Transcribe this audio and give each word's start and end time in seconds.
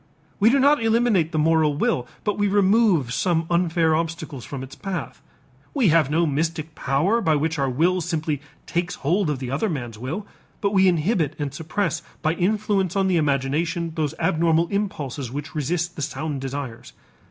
We 0.39 0.49
do 0.49 0.57
not 0.57 0.81
eliminate 0.83 1.31
the 1.31 1.37
moral 1.37 1.77
will 1.77 2.07
but 2.23 2.35
we 2.35 2.47
remove 2.47 3.13
some 3.13 3.45
unfair 3.51 3.95
obstacles 3.95 4.43
from 4.45 4.63
its 4.63 4.73
path. 4.73 5.21
We 5.75 5.89
have 5.89 6.09
no 6.09 6.25
mystic 6.25 6.73
power 6.73 7.21
by 7.21 7.35
which 7.35 7.59
our 7.59 7.69
will 7.69 8.01
simply 8.01 8.41
takes 8.65 8.95
hold 8.95 9.29
of 9.29 9.37
the 9.37 9.51
other 9.51 9.69
man's 9.69 9.99
will, 9.99 10.25
but 10.59 10.71
we 10.73 10.87
inhibit 10.87 11.35
and 11.37 11.53
suppress 11.53 12.01
by 12.23 12.33
influence 12.33 12.95
on 12.95 13.09
the 13.09 13.17
imagination 13.17 13.91
those 13.93 14.15
abnormal 14.19 14.67
impulses 14.69 15.31
which 15.31 15.53
resist 15.53 15.95
the 15.95 16.01
sound 16.01 16.41
desires. 16.41 16.93